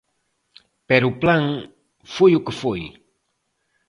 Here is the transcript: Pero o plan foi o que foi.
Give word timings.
Pero 0.89 1.05
o 1.11 1.17
plan 1.21 1.43
foi 2.15 2.31
o 2.35 2.43
que 2.45 2.57
foi. 2.61 2.81